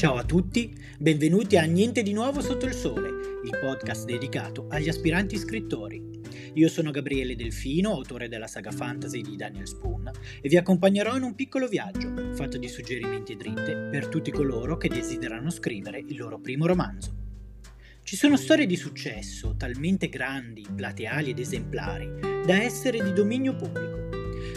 Ciao 0.00 0.16
a 0.16 0.24
tutti, 0.24 0.74
benvenuti 0.96 1.58
a 1.58 1.64
Niente 1.64 2.02
di 2.02 2.14
nuovo 2.14 2.40
sotto 2.40 2.64
il 2.64 2.72
sole, 2.72 3.08
il 3.44 3.58
podcast 3.60 4.06
dedicato 4.06 4.64
agli 4.70 4.88
aspiranti 4.88 5.36
scrittori. 5.36 6.02
Io 6.54 6.68
sono 6.70 6.90
Gabriele 6.90 7.36
Delfino, 7.36 7.90
autore 7.90 8.26
della 8.26 8.46
saga 8.46 8.70
fantasy 8.70 9.20
di 9.20 9.36
Daniel 9.36 9.66
Spoon, 9.66 10.10
e 10.40 10.48
vi 10.48 10.56
accompagnerò 10.56 11.18
in 11.18 11.22
un 11.24 11.34
piccolo 11.34 11.68
viaggio, 11.68 12.32
fatto 12.32 12.56
di 12.56 12.66
suggerimenti 12.66 13.32
e 13.32 13.36
dritte, 13.36 13.88
per 13.90 14.06
tutti 14.06 14.30
coloro 14.30 14.78
che 14.78 14.88
desiderano 14.88 15.50
scrivere 15.50 15.98
il 15.98 16.16
loro 16.16 16.40
primo 16.40 16.64
romanzo. 16.64 17.14
Ci 18.02 18.16
sono 18.16 18.38
storie 18.38 18.64
di 18.64 18.76
successo 18.76 19.54
talmente 19.58 20.08
grandi, 20.08 20.64
plateali 20.74 21.28
ed 21.28 21.38
esemplari 21.40 22.08
da 22.46 22.62
essere 22.62 23.02
di 23.02 23.12
dominio 23.12 23.54
pubblico 23.54 24.09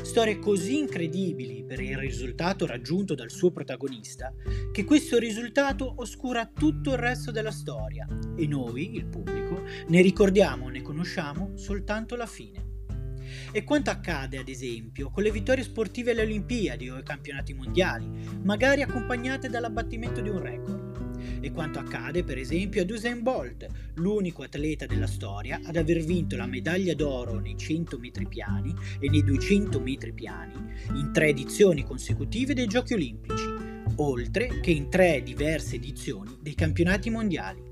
storie 0.04 0.38
così 0.38 0.80
incredibili 0.80 1.64
per 1.64 1.80
il 1.80 1.98
risultato 1.98 2.66
raggiunto 2.66 3.16
dal 3.16 3.32
suo 3.32 3.52
protagonista 3.52 4.34
che 4.72 4.84
questo 4.84 5.18
risultato 5.18 5.94
oscura 5.98 6.46
tutto 6.46 6.92
il 6.92 6.98
resto 6.98 7.32
della 7.32 7.52
storia 7.52 8.06
e 8.36 8.46
noi, 8.46 8.96
il 8.96 9.06
pubblico, 9.06 9.64
ne 9.88 10.02
ricordiamo, 10.02 10.68
ne 10.68 10.82
conosciamo 10.82 11.56
soltanto 11.56 12.16
la 12.16 12.26
fine. 12.26 12.72
E 13.52 13.64
quanto 13.64 13.90
accade, 13.90 14.38
ad 14.38 14.50
esempio, 14.50 15.10
con 15.10 15.24
le 15.24 15.32
vittorie 15.32 15.64
sportive 15.64 16.12
alle 16.12 16.24
Olimpiadi 16.24 16.90
o 16.90 16.96
ai 16.96 17.04
campionati 17.04 17.54
mondiali, 17.54 18.08
magari 18.44 18.82
accompagnate 18.82 19.50
dall'abbattimento 19.50 20.22
di 20.22 20.30
un 20.30 20.42
record 20.42 20.83
e 21.40 21.52
quanto 21.52 21.80
accade 21.80 22.24
per 22.24 22.38
esempio 22.38 22.82
ad 22.82 22.90
Usain 22.90 23.22
Bolt, 23.22 23.68
l'unico 23.96 24.44
atleta 24.44 24.86
della 24.86 25.08
storia 25.08 25.60
ad 25.64 25.76
aver 25.76 26.04
vinto 26.04 26.36
la 26.36 26.46
medaglia 26.46 26.94
d'oro 26.94 27.40
nei 27.40 27.58
100 27.58 27.98
metri 28.00 28.28
piani 28.28 28.74
e 29.00 29.10
nei 29.10 29.24
200 29.24 29.80
metri 29.80 30.14
piani 30.14 30.54
in 30.96 31.12
tre 31.12 31.28
edizioni 31.28 31.84
consecutive 31.84 32.54
dei 32.54 32.68
Giochi 32.68 32.94
Olimpici, 32.94 33.46
oltre 33.98 34.60
che 34.62 34.72
in 34.72 34.90
tre 34.90 35.22
diverse 35.24 35.76
edizioni 35.76 36.38
dei 36.42 36.56
campionati 36.56 37.10
mondiali. 37.10 37.72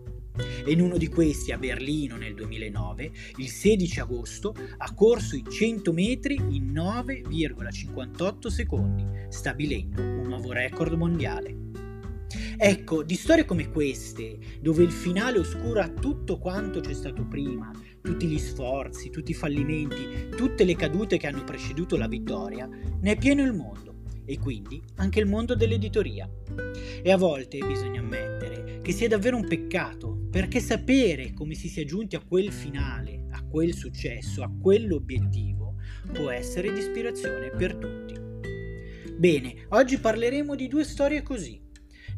E 0.65 0.71
in 0.71 0.81
uno 0.81 0.97
di 0.97 1.07
questi, 1.07 1.51
a 1.51 1.57
Berlino 1.57 2.15
nel 2.15 2.33
2009, 2.33 3.11
il 3.37 3.49
16 3.49 3.99
agosto, 3.99 4.55
ha 4.77 4.93
corso 4.93 5.35
i 5.35 5.43
100 5.47 5.91
metri 5.91 6.35
in 6.35 6.71
9,58 6.71 8.47
secondi, 8.47 9.05
stabilendo 9.29 10.01
un 10.01 10.21
nuovo 10.21 10.53
record 10.53 10.93
mondiale. 10.93 11.55
Ecco, 12.57 13.03
di 13.03 13.15
storie 13.15 13.45
come 13.45 13.69
queste, 13.69 14.37
dove 14.59 14.83
il 14.83 14.91
finale 14.91 15.39
oscura 15.39 15.87
tutto 15.89 16.37
quanto 16.37 16.79
c'è 16.79 16.93
stato 16.93 17.25
prima, 17.25 17.71
tutti 18.01 18.27
gli 18.27 18.39
sforzi, 18.39 19.09
tutti 19.09 19.31
i 19.31 19.35
fallimenti, 19.35 20.29
tutte 20.35 20.63
le 20.63 20.75
cadute 20.75 21.17
che 21.17 21.27
hanno 21.27 21.43
preceduto 21.43 21.97
la 21.97 22.07
vittoria, 22.07 22.67
ne 22.67 23.11
è 23.11 23.17
pieno 23.17 23.43
il 23.43 23.53
mondo 23.53 24.03
e 24.25 24.37
quindi 24.39 24.81
anche 24.95 25.19
il 25.19 25.27
mondo 25.27 25.55
dell'editoria. 25.55 26.29
E 27.03 27.11
a 27.11 27.17
volte 27.17 27.57
bisogna 27.65 27.99
ammettere 27.99 28.79
che 28.81 28.91
sia 28.91 29.07
davvero 29.07 29.37
un 29.37 29.47
peccato, 29.47 30.27
perché 30.29 30.59
sapere 30.59 31.33
come 31.33 31.53
si 31.53 31.67
sia 31.67 31.83
giunti 31.83 32.15
a 32.15 32.23
quel 32.25 32.51
finale, 32.51 33.25
a 33.31 33.43
quel 33.43 33.73
successo, 33.73 34.43
a 34.43 34.51
quell'obiettivo, 34.61 35.75
può 36.13 36.29
essere 36.29 36.71
di 36.71 36.79
ispirazione 36.79 37.49
per 37.51 37.75
tutti. 37.75 38.19
Bene, 39.17 39.65
oggi 39.69 39.99
parleremo 39.99 40.55
di 40.55 40.67
due 40.67 40.83
storie 40.83 41.21
così 41.21 41.69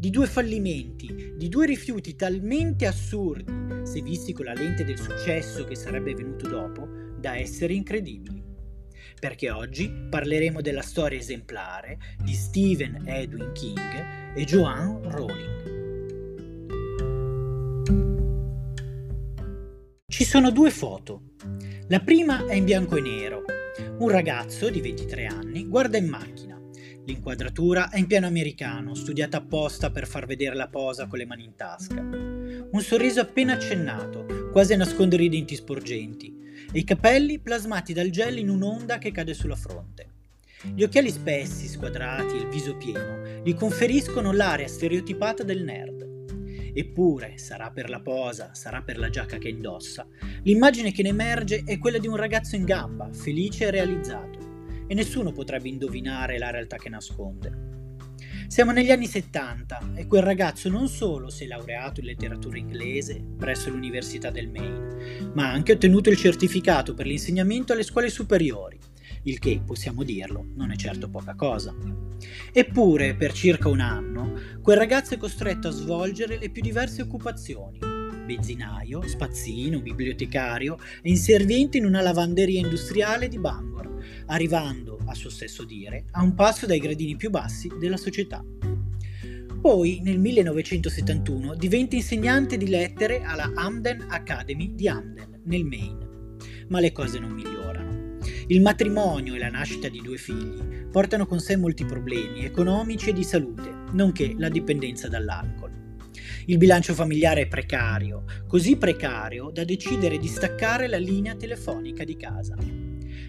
di 0.04 0.10
due 0.10 0.28
fallimenti, 0.28 1.34
di 1.38 1.48
due 1.48 1.66
rifiuti 1.66 2.18
talmente 2.18 2.86
assurdi, 2.86 3.86
se 3.86 4.02
visti 4.02 4.34
con 4.34 4.44
la 4.44 4.54
lente 4.54 4.84
del 4.84 5.00
successo 5.00 5.64
che 5.64 5.78
sarebbe 5.78 6.14
venuto 6.14 6.46
dopo, 6.50 6.86
da 7.18 7.38
essere 7.38 7.74
incredibili. 7.74 8.44
Perché 9.18 9.50
oggi 9.50 9.90
parleremo 10.10 10.60
della 10.60 10.82
storia 10.82 11.18
esemplare 11.18 11.98
di 12.22 12.34
Stephen 12.34 13.04
Edwin 13.06 13.54
King 13.54 14.36
e 14.36 14.44
Joanne 14.44 15.10
Rowling. 15.10 15.72
Ci 20.06 20.26
sono 20.26 20.52
due 20.52 20.70
foto. 20.70 21.22
La 21.88 22.02
prima 22.02 22.46
è 22.46 22.56
in 22.56 22.66
bianco 22.66 22.98
e 22.98 23.02
nero. 23.02 23.46
Un 24.00 24.10
ragazzo 24.10 24.70
di 24.70 24.82
23 24.82 25.28
anni 25.28 25.66
guarda 25.66 25.98
in 25.98 26.10
macchina 26.10 26.53
L'inquadratura 27.06 27.90
è 27.90 27.98
in 27.98 28.08
piano 28.08 28.28
americano, 28.28 28.96
studiata 28.96 29.38
apposta 29.38 29.92
per 29.92 30.08
far 30.08 30.26
vedere 30.26 30.56
la 30.56 30.70
posa 30.70 31.06
con 31.06 31.20
le 31.20 31.26
mani 31.26 31.44
in 31.44 31.56
tasca. 31.58 32.00
Un 32.00 32.82
sorriso 32.82 33.20
appena 33.20 33.54
accennato, 33.54 34.50
quasi 34.54 34.72
a 34.72 34.78
nascondere 34.78 35.24
i 35.24 35.30
denti 35.30 35.54
sporgenti, 35.56 36.34
e 36.72 36.80
i 36.80 36.86
capelli 36.86 37.40
plasmati 37.40 37.92
dal 37.92 38.10
gel 38.10 38.38
in 38.38 38.50
un'onda 38.50 39.00
che 39.00 39.12
cade 39.12 39.34
sulla 39.34 39.58
fronte. 39.58 40.12
Gli 40.74 40.84
occhiali 40.84 41.10
spessi, 41.10 41.68
squadrati 41.68 42.38
e 42.38 42.40
il 42.40 42.48
viso 42.48 42.78
pieno 42.78 43.42
gli 43.44 43.54
conferiscono 43.54 44.32
l'area 44.32 44.70
stereotipata 44.70 45.44
del 45.44 45.62
nerd. 45.62 46.72
Eppure, 46.74 47.38
sarà 47.38 47.70
per 47.70 47.90
la 47.90 48.00
posa, 48.00 48.54
sarà 48.54 48.82
per 48.82 48.98
la 48.98 49.10
giacca 49.10 49.38
che 49.38 49.50
indossa, 49.50 50.08
l'immagine 50.44 50.94
che 50.94 51.04
ne 51.04 51.10
emerge 51.10 51.64
è 51.66 51.78
quella 51.78 51.98
di 51.98 52.08
un 52.08 52.16
ragazzo 52.16 52.56
in 52.56 52.64
gamba, 52.64 53.10
felice 53.12 53.66
e 53.66 53.72
realizzato 53.72 54.43
e 54.94 54.96
nessuno 54.96 55.32
potrebbe 55.32 55.70
indovinare 55.70 56.38
la 56.38 56.52
realtà 56.52 56.78
che 56.78 56.88
nasconde. 56.88 57.72
Siamo 58.46 58.72
negli 58.72 58.92
anni 58.92 59.08
70 59.08 59.94
e 59.96 60.06
quel 60.06 60.22
ragazzo 60.22 60.70
non 60.70 60.88
solo 60.88 61.32
si 61.32 61.46
è 61.46 61.48
laureato 61.48 62.00
in 62.00 62.06
letteratura 62.06 62.60
inglese 62.60 63.20
presso 63.36 63.72
l'Università 63.72 64.30
del 64.30 64.50
Maine, 64.50 65.32
ma 65.34 65.48
ha 65.48 65.52
anche 65.52 65.72
ottenuto 65.72 66.12
il 66.12 66.18
certificato 66.18 66.94
per 66.94 67.08
l'insegnamento 67.08 67.74
alle 67.74 67.82
scuole 67.82 68.12
superiori, 68.12 68.78
il 69.24 69.40
che, 69.40 69.62
possiamo 69.66 70.04
dirlo, 70.04 70.46
non 70.54 70.70
è 70.70 70.76
certo 70.76 71.10
poca 71.10 71.34
cosa. 71.34 71.76
Eppure, 72.52 73.16
per 73.16 73.34
circa 73.34 73.70
un 73.70 73.80
anno, 73.80 74.40
quel 74.62 74.78
ragazzo 74.78 75.16
è 75.16 75.18
costretto 75.18 75.70
a 75.70 75.72
svolgere 75.72 76.38
le 76.38 76.52
più 76.52 76.62
diverse 76.62 77.02
occupazioni, 77.02 77.80
benzinaio, 77.80 79.02
spazzino, 79.08 79.82
bibliotecario 79.82 80.78
e 81.02 81.10
inserviente 81.10 81.78
in 81.78 81.86
una 81.86 82.02
lavanderia 82.02 82.60
industriale 82.60 83.28
di 83.28 83.40
Bangor, 83.40 83.93
arrivando, 84.28 85.00
a 85.06 85.14
suo 85.14 85.30
stesso 85.30 85.64
dire, 85.64 86.06
a 86.12 86.24
un 86.24 86.34
passo 86.34 86.66
dai 86.66 86.80
gradini 86.80 87.16
più 87.16 87.30
bassi 87.30 87.70
della 87.80 87.98
società. 87.98 88.44
Poi, 89.62 90.02
nel 90.04 90.20
1971, 90.20 91.56
diventa 91.56 91.96
insegnante 91.96 92.58
di 92.58 92.68
lettere 92.68 93.22
alla 93.24 93.52
Hamden 93.56 94.08
Academy 94.10 94.76
di 94.76 94.88
Hamden, 94.88 95.40
nel 95.46 95.64
Maine. 95.64 96.08
Ma 96.68 96.80
le 96.80 96.92
cose 96.92 97.20
non 97.20 97.32
migliorano. 97.32 98.18
Il 98.48 98.62
matrimonio 98.62 99.36
e 99.36 99.40
la 99.40 99.50
nascita 99.50 99.88
di 99.88 100.02
due 100.02 100.18
figli 100.18 100.86
portano 100.92 101.26
con 101.26 101.40
sé 101.40 101.56
molti 101.56 101.86
problemi 101.86 102.44
economici 102.44 103.10
e 103.10 103.14
di 103.14 103.24
salute, 103.24 103.74
nonché 103.94 104.36
la 104.38 104.50
dipendenza 104.50 105.08
dall'alcol. 105.08 105.72
Il 106.48 106.58
bilancio 106.58 106.94
familiare 106.94 107.42
è 107.42 107.48
precario, 107.48 108.26
così 108.48 108.76
precario 108.76 109.50
da 109.50 109.64
decidere 109.64 110.18
di 110.18 110.28
staccare 110.28 110.88
la 110.88 110.98
linea 110.98 111.36
telefonica 111.36 112.04
di 112.04 112.18
casa. 112.18 112.56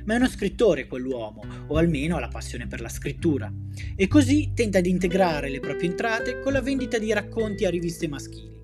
Ma 0.04 0.15
è 0.15 0.16
uno 0.16 0.28
scrittore 0.28 0.87
quell'uomo, 0.87 1.42
o 1.69 1.76
almeno 1.76 2.16
ha 2.16 2.20
la 2.20 2.28
passione 2.28 2.66
per 2.66 2.81
la 2.81 2.88
scrittura, 2.88 3.53
e 3.97 4.06
così 4.06 4.53
tenta 4.54 4.81
di 4.81 4.91
integrare 4.91 5.48
le 5.48 5.60
proprie 5.60 5.88
entrate 5.88 6.41
con 6.41 6.53
la 6.53 6.60
vendita 6.60 6.98
di 6.98 7.12
racconti 7.12 7.65
a 7.65 7.70
riviste 7.70 8.06
maschili. 8.09 8.60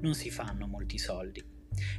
Non 0.00 0.14
si 0.14 0.30
fanno 0.30 0.66
molti 0.66 0.98
soldi. 0.98 1.44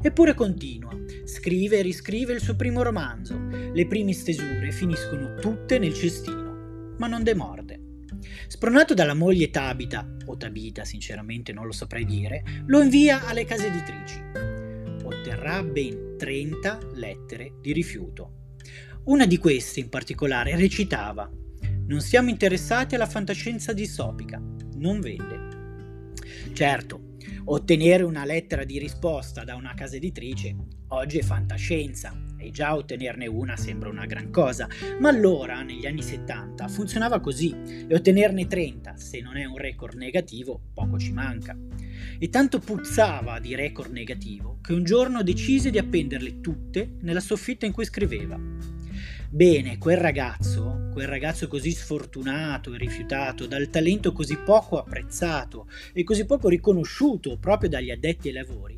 Eppure 0.01 0.33
continua, 0.33 0.95
scrive 1.25 1.79
e 1.79 1.81
riscrive 1.81 2.33
il 2.33 2.41
suo 2.41 2.55
primo 2.55 2.81
romanzo. 2.81 3.39
Le 3.49 3.87
prime 3.87 4.13
stesure 4.13 4.71
finiscono 4.71 5.35
tutte 5.35 5.79
nel 5.79 5.93
cestino, 5.93 6.95
ma 6.97 7.07
non 7.07 7.23
demorde. 7.23 7.79
Spronato 8.47 8.93
dalla 8.93 9.13
moglie 9.13 9.49
Tabita, 9.49 10.15
o 10.25 10.37
Tabita 10.37 10.85
sinceramente 10.85 11.53
non 11.53 11.65
lo 11.65 11.71
saprei 11.71 12.05
dire, 12.05 12.43
lo 12.65 12.81
invia 12.81 13.25
alle 13.27 13.45
case 13.45 13.67
editrici. 13.67 14.21
Otterrà 15.03 15.63
ben 15.63 16.15
30 16.17 16.79
lettere 16.93 17.53
di 17.61 17.73
rifiuto. 17.73 18.42
Una 19.05 19.25
di 19.25 19.37
queste 19.37 19.81
in 19.81 19.89
particolare 19.89 20.55
recitava 20.55 21.29
Non 21.87 21.99
siamo 21.99 22.29
interessati 22.29 22.95
alla 22.95 23.05
fantascienza 23.05 23.73
distopica, 23.73 24.41
non 24.75 25.01
vende. 25.01 26.11
Certo, 26.53 27.15
ottenere 27.45 28.03
una 28.03 28.23
lettera 28.23 28.63
di 28.63 28.79
risposta 28.79 29.43
da 29.43 29.55
una 29.55 29.73
casa 29.73 29.97
editrice 29.97 30.55
oggi 30.93 31.17
è 31.17 31.21
fantascienza 31.21 32.15
e 32.37 32.51
già 32.51 32.75
ottenerne 32.75 33.27
una 33.27 33.57
sembra 33.57 33.89
una 33.89 34.05
gran 34.05 34.29
cosa, 34.29 34.69
ma 34.99 35.09
allora, 35.09 35.61
negli 35.63 35.85
anni 35.85 36.01
70, 36.01 36.65
funzionava 36.69 37.19
così 37.19 37.53
e 37.87 37.93
ottenerne 37.93 38.47
30, 38.47 38.95
se 38.95 39.19
non 39.19 39.35
è 39.35 39.43
un 39.43 39.57
record 39.57 39.97
negativo, 39.97 40.61
poco 40.73 40.97
ci 40.97 41.11
manca. 41.11 41.57
E 42.19 42.29
tanto 42.29 42.59
puzzava 42.59 43.39
di 43.39 43.53
record 43.53 43.91
negativo 43.91 44.59
che 44.61 44.71
un 44.71 44.85
giorno 44.85 45.23
decise 45.23 45.71
di 45.71 45.77
appenderle 45.77 46.39
tutte 46.39 46.95
nella 47.01 47.19
soffitta 47.19 47.65
in 47.65 47.73
cui 47.73 47.85
scriveva. 47.85 48.39
Bene, 49.33 49.79
quel 49.79 49.97
ragazzo, 49.97 50.89
quel 50.93 51.07
ragazzo 51.07 51.47
così 51.47 51.71
sfortunato 51.71 52.71
e 52.71 52.77
rifiutato, 52.77 53.47
dal 53.47 53.67
talento 53.71 54.11
così 54.11 54.37
poco 54.37 54.77
apprezzato 54.77 55.67
e 55.91 56.03
così 56.03 56.23
poco 56.27 56.49
riconosciuto 56.49 57.39
proprio 57.39 57.67
dagli 57.67 57.89
addetti 57.89 58.27
ai 58.27 58.35
lavori, 58.35 58.77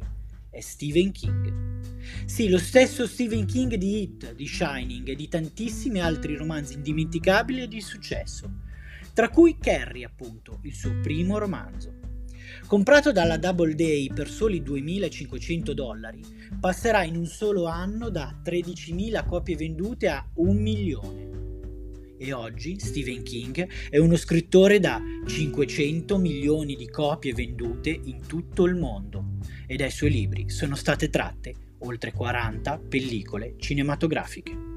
è 0.50 0.62
Stephen 0.62 1.12
King. 1.12 2.24
Sì, 2.24 2.48
lo 2.48 2.58
stesso 2.58 3.06
Stephen 3.06 3.46
King 3.46 3.74
di 3.76 4.02
Hit, 4.02 4.34
di 4.34 4.48
Shining 4.48 5.10
e 5.10 5.16
di 5.16 5.28
tantissimi 5.28 6.00
altri 6.00 6.38
romanzi 6.38 6.76
indimenticabili 6.76 7.64
e 7.64 7.68
di 7.68 7.82
successo, 7.82 8.50
tra 9.14 9.28
cui 9.28 9.58
Carrie, 9.60 10.06
appunto, 10.06 10.60
il 10.62 10.74
suo 10.74 10.98
primo 11.02 11.38
romanzo. 11.38 11.95
Comprato 12.68 13.12
dalla 13.12 13.38
Double 13.38 13.76
Day 13.76 14.12
per 14.14 14.30
soli 14.30 14.62
2.500 14.62 15.72
dollari, 15.72 16.22
passerà 16.60 17.04
in 17.04 17.16
un 17.16 17.26
solo 17.26 17.66
anno 17.66 18.10
da 18.10 18.42
13.000 18.44 19.26
copie 19.28 19.56
vendute 19.56 20.08
a 20.08 20.28
un 20.36 20.58
milione. 20.58 21.36
E 22.18 22.32
oggi 22.32 22.80
Stephen 22.80 23.24
King 23.24 23.68
è 23.90 23.98
uno 23.98 24.16
scrittore 24.16 24.80
da 24.80 25.02
500 25.26 26.18
milioni 26.18 26.76
di 26.76 26.90
copie 26.90 27.34
vendute 27.34 27.90
in 27.90 28.26
tutto 28.26 28.66
il 28.66 28.76
mondo 28.76 29.34
e 29.68 29.76
dai 29.76 29.92
suoi 29.92 30.12
libri 30.12 30.50
sono 30.50 30.76
state 30.76 31.10
tratte 31.10 31.54
oltre 31.80 32.14
40 32.14 32.80
pellicole 32.88 33.56
cinematografiche. 33.58 34.74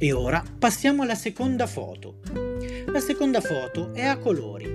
E 0.00 0.12
ora 0.12 0.44
passiamo 0.58 1.02
alla 1.02 1.16
seconda 1.16 1.66
foto. 1.66 2.20
La 2.98 3.04
seconda 3.04 3.40
foto 3.40 3.94
è 3.94 4.02
a 4.02 4.18
colori. 4.18 4.66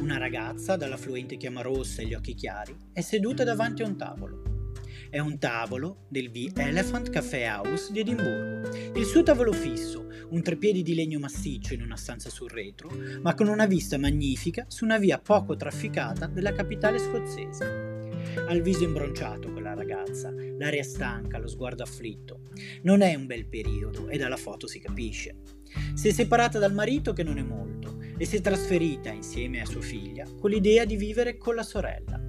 Una 0.00 0.16
ragazza 0.16 0.76
dalla 0.76 0.96
fluente 0.96 1.36
chiama 1.36 1.60
rossa 1.60 2.00
e 2.00 2.06
gli 2.06 2.14
occhi 2.14 2.32
chiari 2.32 2.74
è 2.94 3.02
seduta 3.02 3.44
davanti 3.44 3.82
a 3.82 3.86
un 3.86 3.94
tavolo. 3.94 4.72
È 5.10 5.18
un 5.18 5.38
tavolo 5.38 6.06
del 6.08 6.30
The 6.30 6.52
Elephant 6.56 7.10
Café 7.10 7.46
House 7.46 7.92
di 7.92 8.00
Edimburgo. 8.00 8.70
Il 8.98 9.04
suo 9.04 9.22
tavolo 9.22 9.52
fisso, 9.52 10.06
un 10.30 10.42
trepiedi 10.42 10.82
di 10.82 10.94
legno 10.94 11.18
massiccio 11.18 11.74
in 11.74 11.82
una 11.82 11.98
stanza 11.98 12.30
sul 12.30 12.48
retro, 12.48 12.90
ma 13.20 13.34
con 13.34 13.48
una 13.48 13.66
vista 13.66 13.98
magnifica 13.98 14.64
su 14.66 14.84
una 14.84 14.96
via 14.96 15.18
poco 15.18 15.54
trafficata 15.54 16.26
della 16.26 16.54
capitale 16.54 16.96
scozzese. 16.96 18.06
Ha 18.46 18.52
il 18.54 18.62
viso 18.62 18.84
imbronciato 18.84 19.52
quella 19.52 19.74
ragazza, 19.74 20.32
l'aria 20.56 20.82
stanca, 20.82 21.36
lo 21.36 21.46
sguardo 21.48 21.82
afflitto. 21.82 22.44
Non 22.84 23.02
è 23.02 23.14
un 23.14 23.26
bel 23.26 23.44
periodo 23.46 24.08
e 24.08 24.16
dalla 24.16 24.38
foto 24.38 24.66
si 24.66 24.80
capisce. 24.80 25.57
Si 25.94 26.08
è 26.08 26.12
separata 26.12 26.58
dal 26.58 26.74
marito 26.74 27.12
che 27.12 27.22
non 27.22 27.38
è 27.38 27.42
molto 27.42 27.98
e 28.16 28.24
si 28.24 28.36
è 28.36 28.40
trasferita 28.40 29.10
insieme 29.10 29.60
a 29.60 29.66
sua 29.66 29.80
figlia 29.80 30.26
con 30.38 30.50
l'idea 30.50 30.84
di 30.84 30.96
vivere 30.96 31.36
con 31.36 31.54
la 31.54 31.62
sorella. 31.62 32.20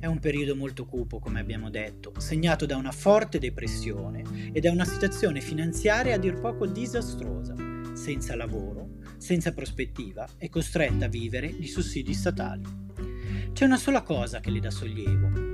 È 0.00 0.06
un 0.06 0.20
periodo 0.20 0.54
molto 0.54 0.84
cupo, 0.84 1.18
come 1.18 1.40
abbiamo 1.40 1.70
detto, 1.70 2.12
segnato 2.18 2.66
da 2.66 2.76
una 2.76 2.92
forte 2.92 3.38
depressione 3.38 4.50
e 4.52 4.60
da 4.60 4.70
una 4.70 4.84
situazione 4.84 5.40
finanziaria 5.40 6.14
a 6.14 6.18
dir 6.18 6.38
poco 6.38 6.66
disastrosa, 6.66 7.54
senza 7.94 8.36
lavoro, 8.36 8.90
senza 9.16 9.52
prospettiva 9.52 10.28
e 10.38 10.48
costretta 10.48 11.06
a 11.06 11.08
vivere 11.08 11.52
di 11.56 11.66
sussidi 11.66 12.14
statali. 12.14 12.62
C'è 13.52 13.64
una 13.64 13.76
sola 13.76 14.02
cosa 14.02 14.38
che 14.38 14.50
le 14.50 14.60
dà 14.60 14.70
sollievo. 14.70 15.47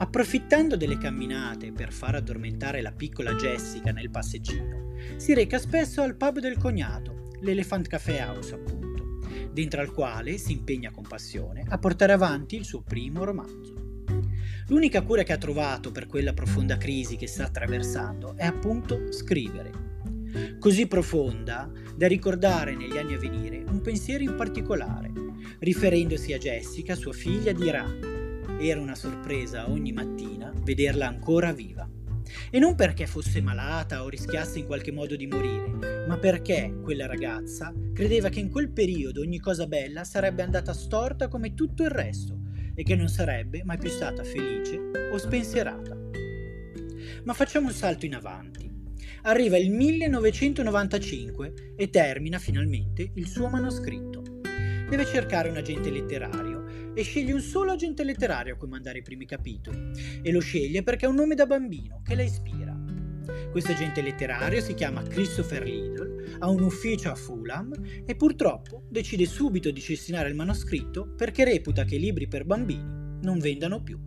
Approfittando 0.00 0.76
delle 0.76 0.96
camminate 0.96 1.72
per 1.72 1.92
far 1.92 2.14
addormentare 2.14 2.80
la 2.82 2.92
piccola 2.92 3.34
Jessica 3.34 3.90
nel 3.90 4.10
passeggino, 4.10 4.94
si 5.16 5.34
reca 5.34 5.58
spesso 5.58 6.02
al 6.02 6.14
pub 6.14 6.38
del 6.38 6.56
cognato, 6.56 7.30
l'Elephant 7.40 7.88
Café 7.88 8.20
House 8.20 8.54
appunto, 8.54 9.18
dentro 9.52 9.80
al 9.80 9.90
quale 9.90 10.38
si 10.38 10.52
impegna 10.52 10.92
con 10.92 11.02
passione 11.02 11.64
a 11.66 11.78
portare 11.78 12.12
avanti 12.12 12.54
il 12.54 12.64
suo 12.64 12.80
primo 12.82 13.24
romanzo. 13.24 13.74
L'unica 14.68 15.02
cura 15.02 15.24
che 15.24 15.32
ha 15.32 15.38
trovato 15.38 15.90
per 15.90 16.06
quella 16.06 16.32
profonda 16.32 16.76
crisi 16.76 17.16
che 17.16 17.26
sta 17.26 17.46
attraversando 17.46 18.36
è 18.36 18.46
appunto 18.46 19.10
scrivere. 19.10 19.72
Così 20.60 20.86
profonda 20.86 21.68
da 21.96 22.06
ricordare 22.06 22.76
negli 22.76 22.96
anni 22.96 23.14
a 23.14 23.18
venire 23.18 23.64
un 23.66 23.80
pensiero 23.80 24.22
in 24.22 24.36
particolare. 24.36 25.10
Riferendosi 25.58 26.32
a 26.34 26.38
Jessica, 26.38 26.94
sua 26.94 27.12
figlia, 27.12 27.52
dirà 27.52 28.17
era 28.60 28.80
una 28.80 28.96
sorpresa 28.96 29.70
ogni 29.70 29.92
mattina 29.92 30.52
vederla 30.62 31.06
ancora 31.06 31.52
viva. 31.52 31.88
E 32.50 32.58
non 32.58 32.74
perché 32.74 33.06
fosse 33.06 33.40
malata 33.40 34.02
o 34.02 34.08
rischiasse 34.08 34.58
in 34.58 34.66
qualche 34.66 34.90
modo 34.90 35.16
di 35.16 35.26
morire, 35.26 36.06
ma 36.06 36.18
perché 36.18 36.76
quella 36.82 37.06
ragazza 37.06 37.72
credeva 37.94 38.28
che 38.28 38.40
in 38.40 38.50
quel 38.50 38.70
periodo 38.70 39.20
ogni 39.20 39.38
cosa 39.38 39.66
bella 39.66 40.04
sarebbe 40.04 40.42
andata 40.42 40.72
storta 40.72 41.28
come 41.28 41.54
tutto 41.54 41.84
il 41.84 41.90
resto 41.90 42.40
e 42.74 42.82
che 42.82 42.96
non 42.96 43.08
sarebbe 43.08 43.62
mai 43.64 43.78
più 43.78 43.88
stata 43.88 44.24
felice 44.24 44.78
o 45.12 45.16
spensierata. 45.16 45.96
Ma 47.24 47.32
facciamo 47.32 47.68
un 47.68 47.72
salto 47.72 48.06
in 48.06 48.14
avanti. 48.14 48.70
Arriva 49.22 49.56
il 49.56 49.70
1995 49.70 51.74
e 51.76 51.90
termina 51.90 52.38
finalmente 52.38 53.10
il 53.14 53.26
suo 53.26 53.48
manoscritto. 53.48 54.22
Deve 54.88 55.04
cercare 55.06 55.48
un 55.48 55.56
agente 55.56 55.90
letterario 55.90 56.47
e 56.98 57.04
sceglie 57.04 57.32
un 57.32 57.40
solo 57.40 57.70
agente 57.70 58.02
letterario 58.02 58.54
a 58.54 58.56
cui 58.56 58.66
mandare 58.66 58.98
i 58.98 59.02
primi 59.02 59.24
capitoli 59.24 59.92
e 60.20 60.32
lo 60.32 60.40
sceglie 60.40 60.82
perché 60.82 61.06
ha 61.06 61.08
un 61.08 61.14
nome 61.14 61.36
da 61.36 61.46
bambino 61.46 62.02
che 62.02 62.16
la 62.16 62.24
ispira. 62.24 62.76
Questo 63.52 63.70
agente 63.70 64.02
letterario 64.02 64.60
si 64.60 64.74
chiama 64.74 65.02
Christopher 65.02 65.62
Liddell, 65.62 66.38
ha 66.40 66.50
un 66.50 66.60
ufficio 66.60 67.12
a 67.12 67.14
Fulham 67.14 67.72
e 68.04 68.16
purtroppo 68.16 68.82
decide 68.88 69.26
subito 69.26 69.70
di 69.70 69.80
cestinare 69.80 70.28
il 70.28 70.34
manoscritto 70.34 71.14
perché 71.16 71.44
reputa 71.44 71.84
che 71.84 71.94
i 71.94 72.00
libri 72.00 72.26
per 72.26 72.44
bambini 72.44 73.20
non 73.22 73.38
vendano 73.38 73.80
più. 73.80 74.00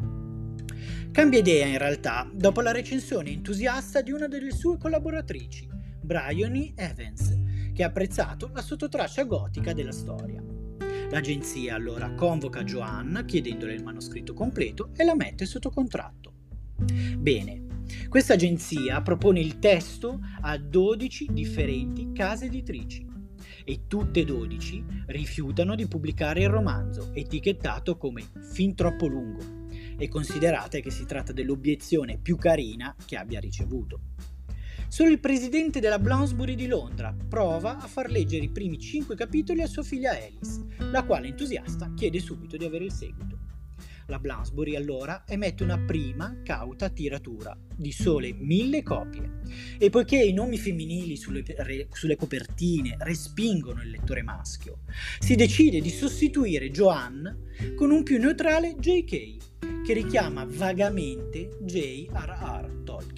Cambia 1.14 1.40
idea 1.40 1.68
in 1.68 1.78
realtà 1.78 2.30
dopo 2.34 2.60
la 2.60 2.72
recensione 2.72 3.30
entusiasta 3.30 4.02
di 4.02 4.12
una 4.12 4.28
delle 4.28 4.52
sue 4.52 4.78
collaboratrici, 4.78 5.66
Bryony 6.02 6.74
Evans, 6.76 7.40
che 7.74 7.84
ha 7.84 7.88
apprezzato 7.88 8.52
la 8.54 8.62
sottotraccia 8.62 9.24
gotica 9.24 9.72
della 9.72 9.94
storia. 9.94 10.51
L'agenzia 11.12 11.76
allora 11.76 12.14
convoca 12.14 12.64
Joanne 12.64 13.26
chiedendole 13.26 13.74
il 13.74 13.84
manoscritto 13.84 14.34
completo 14.34 14.92
e 14.96 15.04
la 15.04 15.14
mette 15.14 15.46
sotto 15.46 15.70
contratto. 15.70 16.32
Bene, 17.18 17.66
questa 18.08 18.34
agenzia 18.34 19.02
propone 19.02 19.42
il 19.42 19.60
testo 19.60 20.22
a 20.40 20.58
12 20.58 21.28
differenti 21.32 22.14
case 22.14 22.46
editrici 22.46 23.06
e 23.66 23.82
tutte 23.88 24.22
e 24.22 24.26
12 24.26 24.86
rifiutano 25.08 25.76
di 25.76 25.86
pubblicare 25.86 26.44
il 26.44 26.50
romanzo, 26.50 27.12
etichettato 27.14 27.98
come 27.98 28.24
fin 28.54 28.74
troppo 28.74 29.08
lungo, 29.08 29.68
e 29.98 30.08
considerate 30.08 30.80
che 30.80 30.92
si 30.92 31.06
tratta 31.06 31.34
dell'obiezione 31.34 32.20
più 32.20 32.38
carina 32.38 32.96
che 33.06 33.18
abbia 33.18 33.42
ricevuto. 33.42 34.00
Solo 34.92 35.10
il 35.10 35.22
presidente 35.22 35.80
della 35.80 36.00
Bloomsbury 36.00 36.54
di 36.54 36.68
Londra 36.68 37.16
prova 37.30 37.78
a 37.78 37.88
far 37.88 38.12
leggere 38.12 38.44
i 38.44 38.50
primi 38.50 38.78
5 38.78 39.16
capitoli 39.16 39.62
a 39.62 39.66
sua 39.66 39.84
figlia 39.84 40.12
Alice, 40.12 40.66
la 40.80 41.04
quale 41.04 41.30
entusiasta 41.30 41.94
chiede 41.96 42.20
subito 42.20 42.58
di 42.58 42.66
avere 42.66 42.84
il 42.84 42.92
seguito. 42.92 43.38
La 44.08 44.20
Bloomsbury 44.20 44.76
allora 44.76 45.24
emette 45.26 45.64
una 45.64 45.80
prima 45.80 46.42
cauta 46.44 46.90
tiratura 46.90 47.58
di 47.74 47.94
sole 47.94 48.34
mille 48.34 48.84
copie 48.84 49.40
e 49.78 49.90
poiché 49.90 50.22
i 50.22 50.34
nomi 50.34 50.58
femminili 50.58 51.16
sulle, 51.16 51.46
re, 51.48 51.88
sulle 51.94 52.18
copertine 52.18 52.98
respingono 53.00 53.82
il 53.82 53.92
lettore 53.92 54.24
maschio, 54.24 54.80
si 55.20 55.36
decide 55.36 55.80
di 55.80 55.90
sostituire 55.90 56.70
Joanne 56.70 57.76
con 57.78 57.92
un 57.92 58.04
più 58.04 58.20
neutrale 58.20 58.76
JK 58.76 59.38
che 59.86 59.94
richiama 59.94 60.46
vagamente 60.46 61.60
J.R.R. 61.62 62.82
Tolkien. 62.84 63.11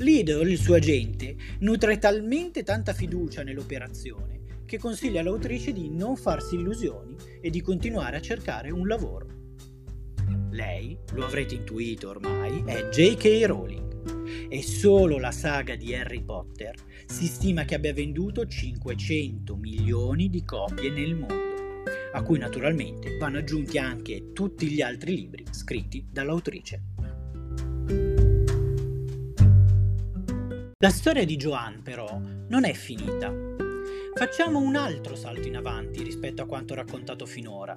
Lidl, 0.00 0.48
il 0.48 0.56
suo 0.56 0.76
agente, 0.76 1.36
nutre 1.58 1.98
talmente 1.98 2.62
tanta 2.62 2.94
fiducia 2.94 3.42
nell'operazione 3.42 4.62
che 4.64 4.78
consiglia 4.78 5.20
all'autrice 5.20 5.72
di 5.72 5.90
non 5.90 6.16
farsi 6.16 6.54
illusioni 6.54 7.16
e 7.42 7.50
di 7.50 7.60
continuare 7.60 8.16
a 8.16 8.20
cercare 8.20 8.70
un 8.70 8.86
lavoro. 8.86 9.26
Lei, 10.52 10.96
lo 11.12 11.26
avrete 11.26 11.56
intuito 11.56 12.08
ormai, 12.08 12.62
è 12.64 12.88
J.K. 12.88 13.44
Rowling 13.44 14.48
e 14.48 14.62
solo 14.62 15.18
la 15.18 15.32
saga 15.32 15.74
di 15.74 15.94
Harry 15.94 16.22
Potter 16.22 16.74
si 17.04 17.26
stima 17.26 17.64
che 17.64 17.74
abbia 17.74 17.92
venduto 17.92 18.46
500 18.46 19.54
milioni 19.54 20.30
di 20.30 20.42
copie 20.44 20.90
nel 20.90 21.14
mondo, 21.14 21.82
a 22.12 22.22
cui 22.22 22.38
naturalmente 22.38 23.18
vanno 23.18 23.38
aggiunti 23.38 23.76
anche 23.76 24.32
tutti 24.32 24.66
gli 24.68 24.80
altri 24.80 25.14
libri 25.14 25.44
scritti 25.50 26.06
dall'autrice. 26.10 26.84
La 30.82 30.88
storia 30.88 31.26
di 31.26 31.36
Joanne 31.36 31.82
però 31.82 32.18
non 32.48 32.64
è 32.64 32.72
finita. 32.72 33.30
Facciamo 34.14 34.60
un 34.60 34.76
altro 34.76 35.14
salto 35.14 35.46
in 35.46 35.56
avanti 35.56 36.02
rispetto 36.02 36.40
a 36.40 36.46
quanto 36.46 36.72
raccontato 36.72 37.26
finora 37.26 37.74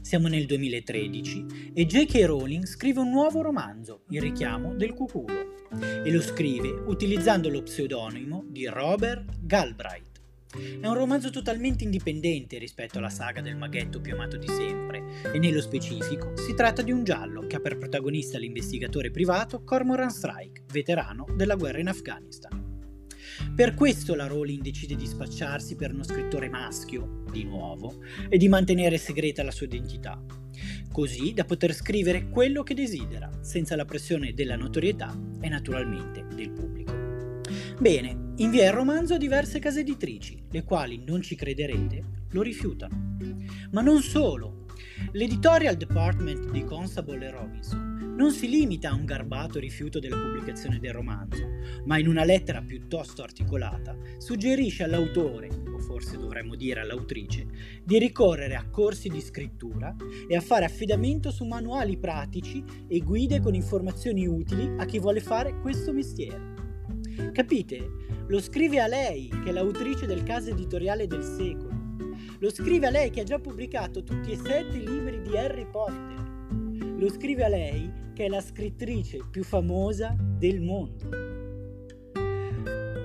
siamo 0.00 0.26
nel 0.26 0.46
2013 0.46 1.72
e 1.72 1.86
J.K. 1.86 2.24
Rowling 2.24 2.64
scrive 2.64 3.00
un 3.00 3.10
nuovo 3.10 3.42
romanzo, 3.42 4.02
Il 4.08 4.20
richiamo 4.20 4.74
del 4.74 4.92
cuculo, 4.92 5.68
e 6.04 6.10
lo 6.10 6.20
scrive 6.20 6.68
utilizzando 6.68 7.48
lo 7.48 7.62
pseudonimo 7.62 8.44
di 8.48 8.66
Robert 8.66 9.38
Galbraith. 9.40 10.11
È 10.52 10.86
un 10.86 10.94
romanzo 10.94 11.30
totalmente 11.30 11.82
indipendente 11.82 12.58
rispetto 12.58 12.98
alla 12.98 13.08
saga 13.08 13.40
del 13.40 13.56
maghetto 13.56 14.00
più 14.00 14.12
amato 14.12 14.36
di 14.36 14.48
sempre, 14.48 15.02
e 15.32 15.38
nello 15.38 15.62
specifico 15.62 16.36
si 16.36 16.54
tratta 16.54 16.82
di 16.82 16.92
un 16.92 17.04
giallo 17.04 17.46
che 17.46 17.56
ha 17.56 17.60
per 17.60 17.78
protagonista 17.78 18.36
l'investigatore 18.36 19.10
privato 19.10 19.64
Cormoran 19.64 20.10
Strike, 20.10 20.64
veterano 20.70 21.24
della 21.34 21.54
guerra 21.54 21.80
in 21.80 21.88
Afghanistan. 21.88 22.70
Per 23.54 23.74
questo 23.74 24.14
la 24.14 24.26
Rowling 24.26 24.60
decide 24.60 24.94
di 24.94 25.06
spacciarsi 25.06 25.74
per 25.74 25.94
uno 25.94 26.04
scrittore 26.04 26.50
maschio, 26.50 27.24
di 27.30 27.44
nuovo, 27.44 28.02
e 28.28 28.36
di 28.36 28.48
mantenere 28.48 28.98
segreta 28.98 29.42
la 29.42 29.50
sua 29.50 29.66
identità, 29.66 30.22
così 30.90 31.32
da 31.32 31.44
poter 31.44 31.72
scrivere 31.72 32.28
quello 32.28 32.62
che 32.62 32.74
desidera, 32.74 33.30
senza 33.40 33.74
la 33.74 33.86
pressione 33.86 34.34
della 34.34 34.56
notorietà 34.56 35.18
e 35.40 35.48
naturalmente 35.48 36.26
del 36.34 36.50
pubblico. 36.50 36.81
Bene, 37.82 38.34
invia 38.36 38.66
il 38.66 38.72
romanzo 38.72 39.14
a 39.14 39.18
diverse 39.18 39.58
case 39.58 39.80
editrici, 39.80 40.40
le 40.52 40.62
quali, 40.62 41.02
non 41.04 41.20
ci 41.20 41.34
crederete, 41.34 42.04
lo 42.30 42.40
rifiutano. 42.40 43.16
Ma 43.72 43.80
non 43.80 44.02
solo. 44.02 44.66
L'editorial 45.10 45.74
department 45.74 46.52
di 46.52 46.62
Constable 46.62 47.26
e 47.26 47.30
Robinson 47.32 48.14
non 48.16 48.30
si 48.30 48.48
limita 48.48 48.90
a 48.90 48.94
un 48.94 49.04
garbato 49.04 49.58
rifiuto 49.58 49.98
della 49.98 50.16
pubblicazione 50.16 50.78
del 50.78 50.92
romanzo, 50.92 51.44
ma 51.84 51.98
in 51.98 52.06
una 52.06 52.22
lettera 52.22 52.62
piuttosto 52.62 53.24
articolata 53.24 53.96
suggerisce 54.18 54.84
all'autore, 54.84 55.48
o 55.48 55.80
forse 55.80 56.16
dovremmo 56.16 56.54
dire 56.54 56.82
all'autrice, 56.82 57.48
di 57.82 57.98
ricorrere 57.98 58.54
a 58.54 58.68
corsi 58.70 59.08
di 59.08 59.20
scrittura 59.20 59.92
e 60.28 60.36
a 60.36 60.40
fare 60.40 60.66
affidamento 60.66 61.32
su 61.32 61.44
manuali 61.44 61.96
pratici 61.96 62.62
e 62.86 63.00
guide 63.00 63.40
con 63.40 63.56
informazioni 63.56 64.24
utili 64.24 64.72
a 64.78 64.84
chi 64.84 65.00
vuole 65.00 65.18
fare 65.18 65.58
questo 65.58 65.92
mestiere. 65.92 66.51
Capite? 67.32 67.90
Lo 68.28 68.40
scrive 68.40 68.80
a 68.80 68.86
lei, 68.86 69.28
che 69.28 69.50
è 69.50 69.52
l'autrice 69.52 70.06
del 70.06 70.22
caso 70.22 70.50
editoriale 70.50 71.06
del 71.06 71.22
secolo. 71.22 71.72
Lo 72.38 72.50
scrive 72.50 72.86
a 72.86 72.90
lei 72.90 73.10
che 73.10 73.20
ha 73.20 73.24
già 73.24 73.38
pubblicato 73.38 74.02
tutti 74.02 74.32
e 74.32 74.36
sette 74.36 74.78
libri 74.78 75.20
di 75.22 75.36
Harry 75.36 75.66
Potter. 75.70 76.20
Lo 76.96 77.08
scrive 77.10 77.44
a 77.44 77.48
lei 77.48 77.92
che 78.14 78.24
è 78.24 78.28
la 78.28 78.40
scrittrice 78.40 79.20
più 79.30 79.44
famosa 79.44 80.16
del 80.18 80.60
mondo. 80.60 81.08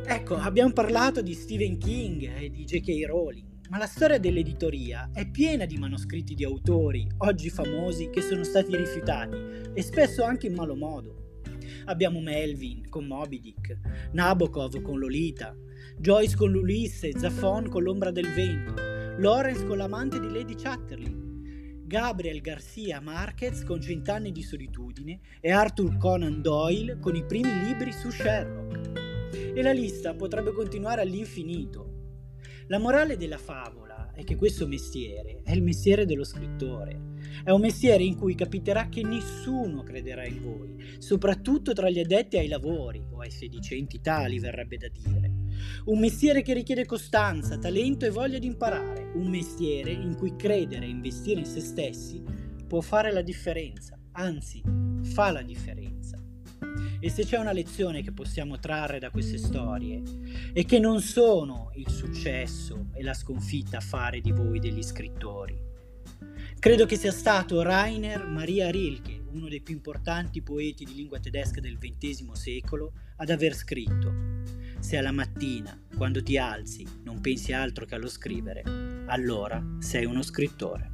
Ecco, 0.06 0.36
abbiamo 0.36 0.74
parlato 0.74 1.22
di 1.22 1.34
Stephen 1.34 1.78
King 1.78 2.24
e 2.40 2.50
di 2.50 2.64
J.K. 2.64 3.06
Rowling, 3.06 3.46
ma 3.70 3.78
la 3.78 3.86
storia 3.86 4.18
dell'editoria 4.18 5.10
è 5.14 5.30
piena 5.30 5.66
di 5.66 5.78
manoscritti 5.78 6.34
di 6.34 6.46
autori, 6.46 7.08
oggi 7.20 7.50
famosi, 7.50 8.10
che 8.10 8.22
sono 8.22 8.44
stati 8.44 8.76
rifiutati 8.76 9.38
e 9.74 9.82
spesso 9.82 10.24
anche 10.24 10.48
in 10.48 10.54
malo 10.54 10.76
modo. 10.76 11.27
Abbiamo 11.88 12.20
Melvin 12.20 12.90
con 12.90 13.06
Moby 13.06 13.40
Dick, 13.40 13.80
Nabokov 14.12 14.82
con 14.82 15.00
Lolita, 15.00 15.56
Joyce 15.98 16.36
con 16.36 16.52
l'Ulisse, 16.52 17.18
Zafon 17.18 17.70
con 17.70 17.82
l'ombra 17.84 18.12
del 18.12 18.28
vento, 18.34 18.74
Lawrence 19.20 19.66
con 19.66 19.78
l'amante 19.78 20.20
di 20.20 20.30
Lady 20.30 20.54
Chatterley, 20.54 21.16
Gabriel 21.86 22.42
Garcia 22.42 23.00
Marquez 23.00 23.64
con 23.64 23.80
Cent'anni 23.80 24.34
di 24.34 24.44
solitudine 24.44 25.22
e 25.40 25.50
Arthur 25.50 25.96
Conan 25.96 26.42
Doyle 26.42 27.00
con 27.00 27.16
i 27.16 27.24
primi 27.24 27.64
libri 27.64 27.94
su 27.94 28.10
Sherlock. 28.10 29.32
E 29.56 29.62
la 29.62 29.72
lista 29.72 30.14
potrebbe 30.14 30.52
continuare 30.52 31.02
all'infinito. 31.02 31.94
La 32.68 32.80
morale 32.80 33.16
della 33.16 33.38
favola 33.38 34.12
è 34.14 34.26
che 34.26 34.36
questo 34.36 34.68
mestiere 34.68 35.40
è 35.46 35.54
il 35.54 35.64
mestiere 35.64 36.06
dello 36.06 36.26
scrittore. 36.26 37.16
È 37.44 37.52
un 37.52 37.62
mestiere 37.62 38.04
in 38.04 38.16
cui 38.16 38.36
capiterà 38.36 38.90
che 38.90 39.04
nessuno 39.04 39.84
crederà 39.84 40.26
in 40.26 40.42
voi, 40.42 40.98
soprattutto 40.98 41.74
tra 41.74 41.90
gli 41.90 42.00
addetti 42.00 42.38
ai 42.38 42.48
lavori, 42.48 43.04
o 43.12 43.20
ai 43.20 43.32
sedicenti 43.32 44.02
tali 44.02 44.40
verrebbe 44.40 44.78
da 44.78 44.88
dire. 44.90 45.32
Un 45.86 46.00
mestiere 46.00 46.42
che 46.42 46.54
richiede 46.54 46.86
costanza, 46.86 47.58
talento 47.58 48.06
e 48.06 48.10
voglia 48.10 48.40
di 48.40 48.48
imparare. 48.48 49.12
Un 49.16 49.28
mestiere 49.28 49.92
in 49.92 50.16
cui 50.16 50.36
credere 50.36 50.86
e 50.86 50.90
investire 50.90 51.40
in 51.40 51.46
se 51.46 51.62
stessi 51.62 52.22
può 52.68 52.82
fare 52.82 53.12
la 53.12 53.22
differenza, 53.22 53.98
anzi 54.12 54.62
fa 55.04 55.32
la 55.32 55.42
differenza. 55.42 56.22
E 57.00 57.10
se 57.10 57.24
c'è 57.24 57.38
una 57.38 57.52
lezione 57.52 58.02
che 58.02 58.12
possiamo 58.12 58.58
trarre 58.60 59.00
da 59.00 59.12
queste 59.12 59.38
storie 59.38 60.02
è 60.52 60.66
che 60.66 60.80
non 60.80 61.00
sono 61.00 61.72
il 61.76 61.90
successo 61.90 62.88
e 62.94 63.04
la 63.04 63.14
sconfitta 63.14 63.78
a 63.78 63.82
fare 63.82 64.20
di 64.20 64.32
voi 64.32 64.60
degli 64.60 64.82
scrittori. 64.82 65.67
Credo 66.60 66.86
che 66.86 66.98
sia 66.98 67.12
stato 67.12 67.62
Rainer 67.62 68.26
Maria 68.26 68.70
Rilke, 68.72 69.22
uno 69.32 69.48
dei 69.48 69.62
più 69.62 69.76
importanti 69.76 70.42
poeti 70.42 70.86
di 70.86 70.96
lingua 70.96 71.20
tedesca 71.20 71.60
del 71.60 71.78
XX 71.78 72.32
secolo, 72.32 72.94
ad 73.18 73.30
aver 73.30 73.54
scritto 73.54 74.38
se 74.80 74.98
alla 74.98 75.12
mattina, 75.12 75.80
quando 75.96 76.22
ti 76.22 76.38
alzi, 76.38 76.86
non 77.04 77.22
pensi 77.22 77.54
altro 77.54 77.86
che 77.86 77.96
allo 77.96 78.08
scrivere, 78.08 78.64
allora 79.08 79.64
sei 79.80 80.06
uno 80.06 80.22
scrittore. 80.22 80.92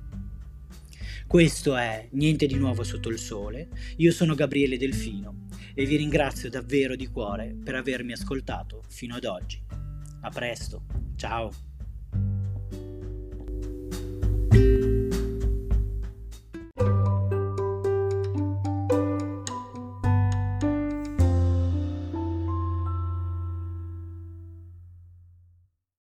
Questo 1.27 1.75
è 1.75 2.08
Niente 2.12 2.46
di 2.46 2.55
nuovo 2.55 2.84
sotto 2.84 3.10
il 3.10 3.17
sole. 3.17 3.70
Io 3.98 4.12
sono 4.12 4.36
Gabriele 4.36 4.77
Delfino 4.77 5.48
e 5.74 5.86
vi 5.86 5.96
ringrazio 5.96 6.50
davvero 6.50 6.96
di 6.96 7.08
cuore 7.08 7.55
per 7.63 7.75
avermi 7.75 8.12
ascoltato 8.12 8.84
fino 8.89 9.15
ad 9.15 9.25
oggi. 9.25 9.62
A 10.22 10.29
presto, 10.29 10.86
ciao! 11.15 11.73